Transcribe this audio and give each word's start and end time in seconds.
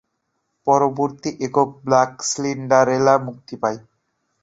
পরবর্তী 0.67 1.29
একক, 1.45 1.69
"black 1.85 2.11
Cinderella" 2.31 3.15
মুক্তি 3.27 3.55
পায়। 3.61 3.79